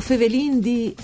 [0.00, 0.94] O Fevelin di...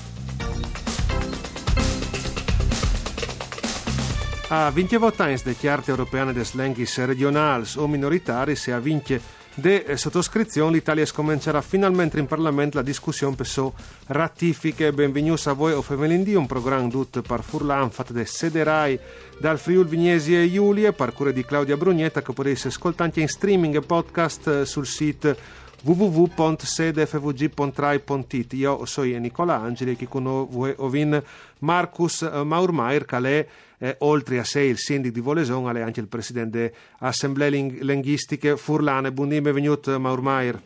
[4.48, 9.20] A vince votants de chiarte europeane des lenghis regionals o minoritaris e a vince
[9.54, 13.74] de sottoscrizione l'Italia scomincerà finalmente in Parlamento la discussione per so
[14.06, 14.91] ratifiche.
[14.95, 18.98] Benvenuti a voi o Femelindi, un programma tutto per Furlan fatto da Sederai
[19.38, 23.77] dal Friul Vignesi e Giulia, parcure di Claudia Brugnetta che potete ascoltare anche in streaming
[23.77, 31.20] e podcast sul sito www.sedefvg.rai.it Io sono Nicola Angeli e con voi ovin
[31.60, 33.46] Marcus Maurmaier che è
[33.78, 38.56] eh, oltre a sé il sindaco di Voleson, è anche il presidente dell'Assemblea Ling- Linguistiche
[38.56, 39.12] Furlane.
[39.12, 40.60] Buondì, benvenuto Maurmaier.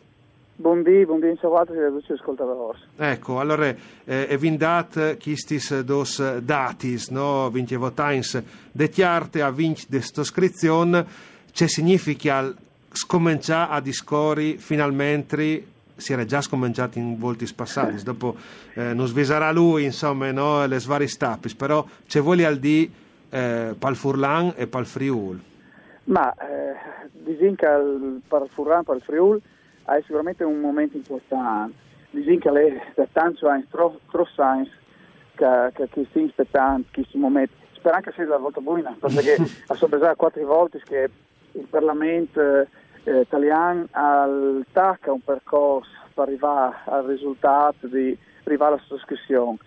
[0.55, 2.77] Buondì, buondì, ciao a tutti ascoltatori.
[2.95, 3.73] Ecco, allora,
[4.03, 7.49] eh, è vindat quistis dos datis, no?
[7.49, 11.05] Vince votains de chiarte a vince de scrizione,
[11.51, 12.53] c'è significa
[12.91, 15.65] scominciare a discorri finalmente
[16.01, 18.35] si era già scominciato in volti passati, dopo
[18.73, 22.91] eh, non svisarà lui insomma no, le varie stappi, però c'è voglia al di
[23.29, 25.39] eh, pal Furlan e pal Friul.
[26.05, 27.81] Ma eh, che
[28.27, 29.39] per Furlan per Friul
[29.85, 31.75] è sicuramente un momento importante,
[32.11, 34.71] che è da tanto troppo science
[35.35, 39.75] che, che, che si aspettando questo momento, spero anche sia la volta buona, perché ha
[39.75, 41.09] soppesato quattro volte che
[41.53, 42.67] il Parlamento
[43.03, 49.57] eh, italiano al TAC un percorso per arrivare al risultato di arrivare alla sottoscrizione.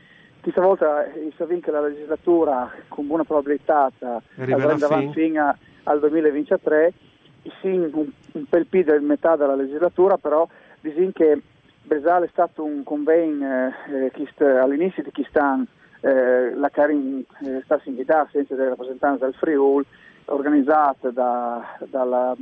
[0.41, 3.91] Questa volta eh, si vince la legislatura con buona probabilità
[4.37, 6.93] andrà avanti fino al 2023,
[7.61, 10.47] sì, un, un pel più del metà della legislatura, però
[10.81, 11.41] dicono che
[11.83, 15.67] Besale è stato un convegno eh, all'inizio di Chistan,
[16.01, 19.85] eh, la Carin eh, sta invitata senza dei rappresentanti del Friul,
[20.27, 22.35] organizzata da, dalla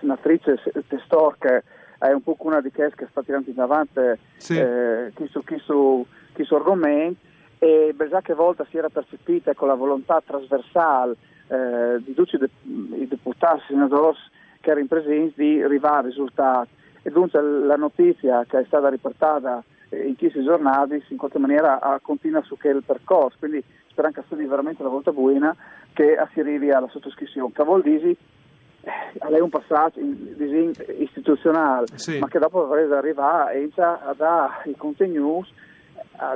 [0.00, 1.62] senatrice Testor che
[1.98, 4.00] è un po' una di quelle che sta tirando in avanti
[4.36, 4.58] sì.
[4.58, 7.20] eh, questo, questo, questo argomento
[7.58, 11.16] e qualche volta si era percepita con la volontà trasversale
[11.48, 14.18] eh, di tutti i deputati, i senatori
[14.60, 16.68] che erano presenti di arrivare a risultati.
[17.02, 22.42] E dunque la notizia che è stata riportata in questi giornali in qualche maniera continua
[22.42, 23.36] su quel percorso.
[23.38, 25.54] Quindi spero che sia veramente una volta buona
[25.92, 27.52] che si arrivi alla sottoscrizione.
[27.54, 28.16] Che vuol dire
[28.86, 29.98] eh, lei un passaggio
[30.98, 32.18] istituzionale, sì.
[32.18, 35.50] ma che dopo dovrete arrivare a dare i contenuti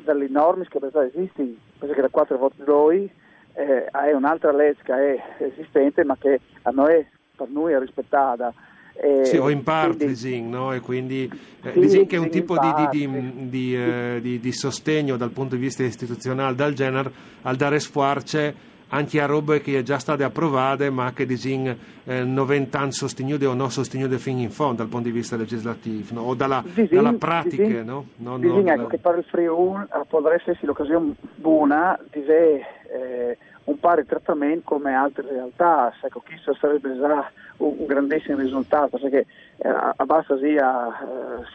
[0.02, 3.10] dalle norme che già esistono, perché da quattro volte noi
[3.54, 7.06] eh, è un'altra legge che è esistente, ma che a noi,
[7.36, 8.52] per noi è rispettata.
[8.94, 10.72] Eh, sì, o in parte, quindi, no?
[10.72, 11.30] e quindi
[11.62, 15.54] eh, sì, diciamo che è un tipo di, di, di, eh, di, sostegno dal punto
[15.54, 17.10] di vista istituzionale dal genere
[17.42, 18.54] al dare sforze
[18.90, 23.46] anche a robe che è già state approvate ma che disin eh, 90 anni sostenute
[23.46, 26.22] o non sostenute fino in fondo dal punto di vista legislativo no?
[26.22, 28.06] o dalla, disin, dalla pratica disin, no?
[28.16, 33.38] no, disin, no ecco, che per il Friuli eh, potrebbe essere l'occasione buona di eh,
[33.64, 39.26] un pari trattamento come altre realtà ecco, questo sarebbe già un, un grandissimo risultato perché
[39.58, 40.88] eh, abbassa sì a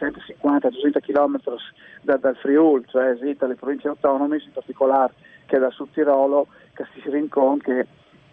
[0.00, 0.04] eh,
[0.42, 1.38] 150-200 km
[2.00, 5.12] da, dal Friuli cioè sì, dalle province autonome in particolare
[5.46, 7.86] che da Sud Tirolo che si che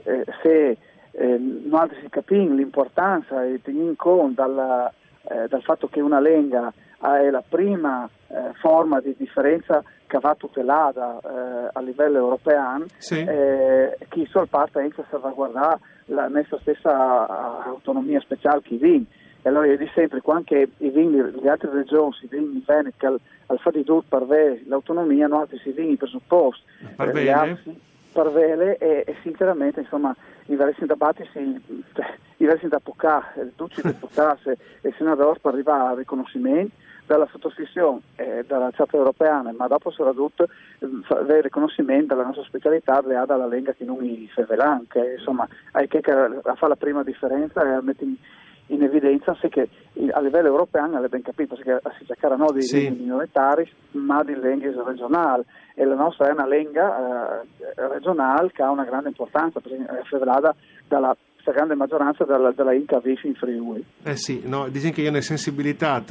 [0.03, 0.77] eh, se
[1.11, 4.91] eh, non si capisce l'importanza e tenendo conto dalla,
[5.29, 10.35] eh, dal fatto che una lenga è la prima eh, forma di differenza che va
[10.35, 13.19] tutelata eh, a livello europeo, sì.
[13.19, 19.05] eh, chi sul parte inizia a salvaguardare la nostra stessa autonomia speciale che viene.
[19.43, 23.05] E allora io dico sempre, quando i vini, le altre regioni, i vini veneti, che
[23.05, 26.63] al, al fatto di tutto per l'autonomia, non altri si vini presupposti.
[26.95, 30.15] Per bene parvele e, e sinceramente insomma
[30.45, 31.61] i vari sindacati si,
[31.93, 36.75] cioè, i vari sindacati eh, tutti i deputati e i senatori per arrivare al riconoscimento
[37.05, 40.47] dalla sottoscrizione eh, dalla Charta europea, ma dopo soprattutto
[40.79, 45.45] eh, il riconoscimento della nostra specialità le dalla Lega che non i Fevelan, che insomma
[45.73, 48.15] è che fa la prima differenza e mette in,
[48.67, 49.69] in evidenza se che
[50.11, 52.89] a livello europeo è ben capito perché si cercano non di sì.
[52.89, 55.43] minoritari ma di lingue regionali
[55.75, 60.03] e la nostra è una lingua eh, regionale che ha una grande importanza perché è
[60.03, 60.55] federata
[60.87, 61.15] dalla
[61.51, 63.83] grande maggioranza della, della Inca Vici in Friuli.
[64.03, 66.01] Eh sì, no, dicono che io ne sensibilità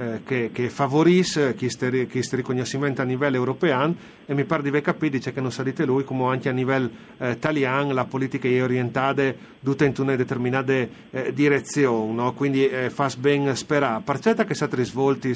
[0.00, 3.94] eh, che, favorisce questo riconoscimento a livello europeo
[4.24, 6.88] e mi pare di aver capito che non salite lui come anche a livello
[7.18, 9.30] eh, italiano la politica è orientata
[9.62, 12.32] tutta in una determinata eh, direzione no?
[12.32, 15.34] quindi eh, fa ben sperare percetta che siate svolti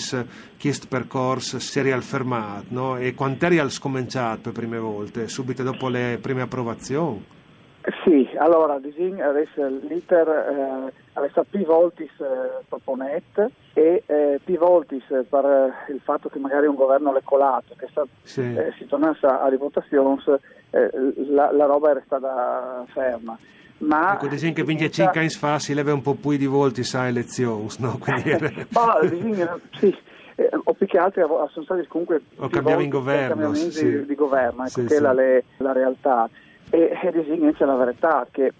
[0.58, 2.96] questo percorso si è rialfermato no?
[2.96, 7.22] e quanto è scominciato per prime volte subito dopo le prime approvazioni
[8.02, 15.44] Sì, allora adesso l'iter eh, adesso più voltis eh, proponet e eh, più voltis per
[15.44, 18.40] eh, il fatto che magari un governo l'è colato, che sta, Sì.
[18.40, 20.20] eh, si tornasse alle votazioni,
[20.70, 20.90] eh,
[21.31, 23.36] la, la roba era stata ferma.
[23.78, 26.84] Ma Ecco, disin che vince 5 anni fa si leva un po' più di volti
[26.84, 27.98] sa elezioni, no?
[27.98, 28.31] Quindi
[28.70, 29.48] Ma disin,
[29.78, 29.94] sì,
[30.36, 32.48] eh, o più che altro sono stati comunque O
[32.81, 33.84] in governo, cambiamenti sì.
[33.90, 34.94] di, di governo, ecco Sì, che sì.
[34.94, 35.00] è
[35.58, 36.28] la realtà.
[36.75, 38.53] E, e disin c'è la verità che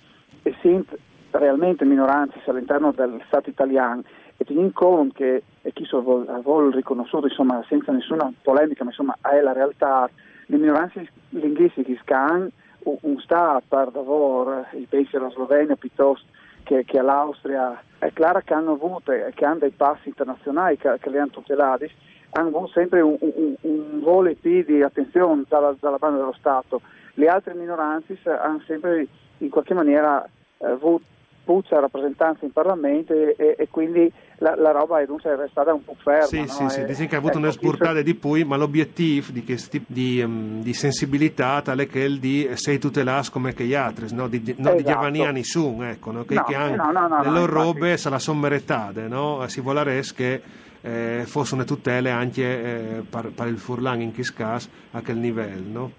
[0.45, 0.97] essendo
[1.33, 4.05] realmente minoranze all'interno del Stato italiano
[4.37, 8.91] e tenendo conto che e chi so vuol, vuol riconosciuto insomma senza nessuna polemica ma
[8.91, 10.09] insomma è la realtà
[10.47, 12.51] le minoranze linguistiche che hanno
[12.85, 16.25] un, Stato per lavoro i paesi alla Slovenia piuttosto
[16.63, 20.99] che, che all'Austria è chiaro che hanno avuto e che hanno dei passi internazionali che,
[21.01, 21.91] che li hanno tutelati
[22.31, 26.81] hanno avuto sempre un, un, un volo più di attenzione dalla, dalla banda dello Stato
[27.15, 29.07] le altre minoranze hanno sempre
[29.39, 30.25] in qualche maniera
[30.59, 31.01] eh, avuto
[31.45, 35.01] puzza rappresentanza in Parlamento e, e- quindi la, la roba
[35.45, 36.25] è stata un po' ferma.
[36.25, 36.47] Sì, no?
[36.47, 39.45] sì, sì, E- dicono che ha avuto ecco, so- spurtata di poi, ma l'obiettivo di,
[39.45, 43.75] questo tipo di, ehm, di sensibilità tale che il di sei tutelato come che gli
[43.75, 44.27] altri, no?
[44.27, 44.93] di, di, no, di Esatto.
[44.95, 46.25] giovani a nessuno, ecco, no?
[46.25, 49.47] che, No, che hanno no, no, no, le loro robe se la sono meritate, no?
[49.49, 49.81] si vuole
[50.15, 50.41] che
[50.81, 55.79] eh, fossero tutele anche eh, per, il furlan in caso a quel livello.
[55.79, 55.93] No?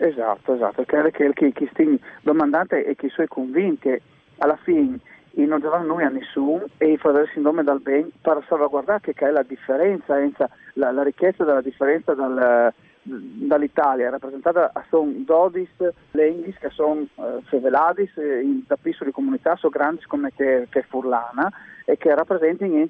[0.00, 1.82] Esatto, esatto, che, che, che chi sta
[2.22, 4.02] domandante e chi sono convinti che
[4.38, 5.00] alla fine
[5.32, 9.00] i non davano noi a nessuno e i fratelli in nome dal bene per salvaguardare
[9.00, 12.72] che è la differenza, enza, la, la ricchezza della differenza dal,
[13.02, 15.68] dall'Italia, rappresentata a son 12
[16.12, 21.50] lingue che sono eh, feveladis in da piccole comunità, sono grandi come che, che Furlana
[21.84, 22.86] e che rappresentano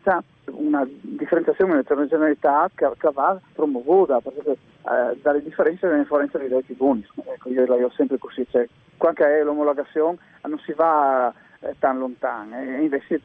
[0.47, 4.57] una differenziazione un'eterogeneità che, che va promovuta perché
[4.89, 8.67] eh, dalle differenze viene fuori dei diritti buoni ecco io la io sempre così cioè,
[8.97, 13.21] qua che è l'omologazione eh, non si va eh, tan lontano e invece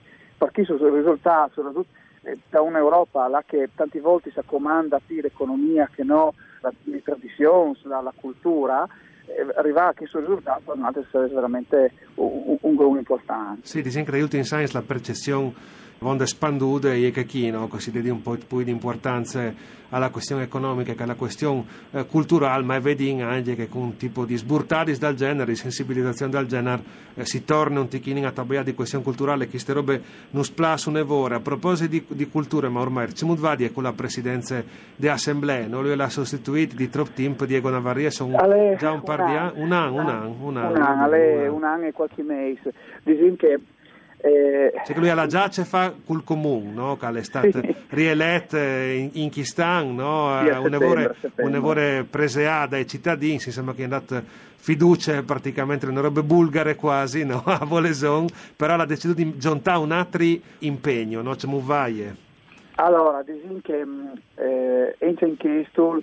[0.66, 1.88] sono i risultati soprattutto
[2.24, 7.02] eh, da un'Europa là che tanti volte si accomanda più l'economia che no la, le
[7.02, 8.88] tradizioni, la, la cultura
[9.26, 13.62] eh, arrivare a questo risultato per noi è veramente un, un, gruppo importante.
[13.66, 15.54] Sì, dicono che negli ultimi anni la percezione
[16.04, 17.68] vonde spandude e che chi no?
[17.68, 22.64] così di un po' più di importanza alla questione economica che alla questione eh, culturale,
[22.64, 26.82] ma vedi anche che con un tipo di sburtadis del genere, di sensibilizzazione del genere,
[27.14, 30.02] eh, si torna un ticchino a tabella di questione culturale, che queste robe
[30.32, 31.36] non splas un'evore.
[31.36, 34.64] A proposito di, di cultura, ma ormai Cimut Vadi è con la presidenza
[34.96, 35.82] dell'Assemblea, no?
[35.82, 38.36] lui l'ha sostituito di trop tempo Diego Navarria, sono
[38.78, 41.86] già un par di anni, un anno, un anno, un anno, un anno, un anno
[41.86, 42.74] e qualche mese
[43.04, 43.60] dicono che eh,
[44.24, 46.96] Cioè che lui alla già ce fa col comune, no?
[46.98, 47.76] che è stato Sì.
[47.90, 50.40] rieletto in, in Chistan, no?
[50.44, 51.44] Sì, a un settembre, evore, a settembre.
[51.46, 54.22] un evore presea dai cittadini, si sembra che è andato
[54.56, 57.44] fiducia praticamente nelle robe bulgare quasi, no?
[57.46, 60.24] a Voleson, però ha deciso di giuntare un altro
[60.60, 61.36] impegno, no?
[61.36, 62.16] C'è Muvaie.
[62.76, 66.02] Allora, dicono che mh, eh, in questo,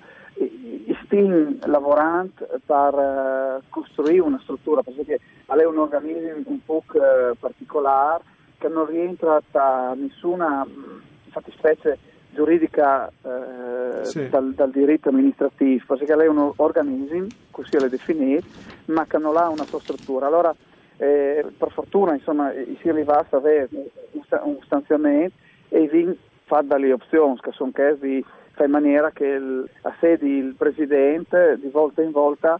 [1.06, 2.32] stiamo lavorando
[2.64, 5.18] per eh, costruire una struttura, perché
[5.58, 8.22] è un organismo un po' eh, particolare
[8.58, 11.98] che non rientra da nessuna mh, fattispecie
[12.32, 14.28] giuridica eh, Sì.
[14.28, 18.46] dal, dal diritto amministrativo, perché lei è un organismo, così è definito,
[18.86, 20.26] ma che non ha una sua struttura.
[20.26, 20.54] Allora,
[20.96, 23.68] eh, per fortuna, insomma, si arriva a avere
[24.12, 25.34] un, sta- un stanziamento
[25.70, 29.94] e vi fa dalle opzioni che sono che di fare in maniera che il, a
[30.00, 32.58] sedi il presidente di volta in volta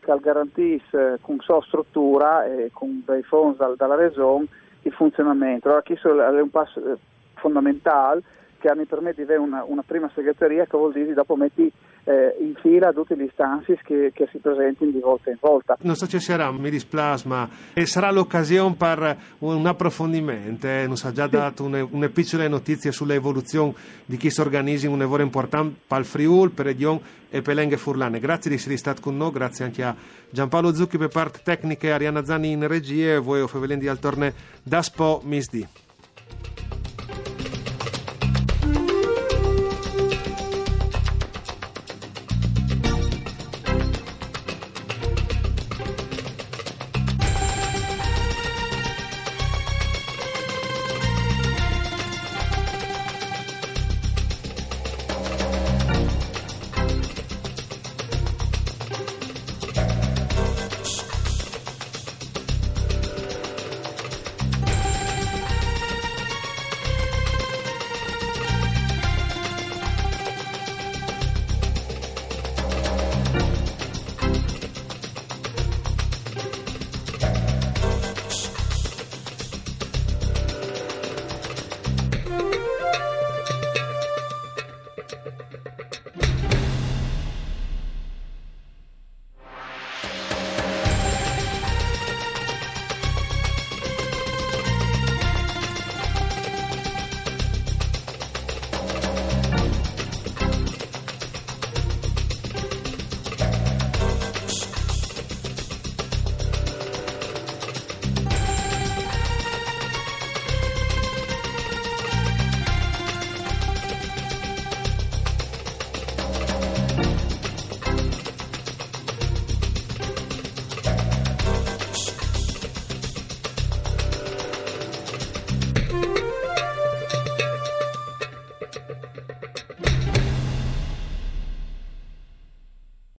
[0.00, 4.46] che, al garantisse con sua struttura e con dei fondi dal- dalla regione
[4.82, 5.68] il funzionamento.
[5.68, 6.96] Allora questo è un passo eh,
[7.34, 8.22] fondamentale
[8.58, 11.70] che mi permette di avere una, una prima segreteria che vuol dire che dopo metti
[12.04, 15.76] eh, in fila tutte le istanze che, che si presentino di volta in volta.
[15.80, 20.84] Non so se sarà, mi displasma, e sarà l'occasione per un approfondimento, eh?
[20.86, 25.22] non ha già dato une, une piccole notizie sull'evoluzione di chi si organizza un lavoro
[25.22, 28.18] importante per il Friul, per Edion e per Lenghe Furlane.
[28.18, 29.94] Grazie di essere stato con noi, grazie anche a
[30.28, 33.98] Giampaolo Zucchi per parte tecnica e Arianna Zanni in regia e voi o Fevelendi al
[33.98, 35.81] torne da Spo Misdi.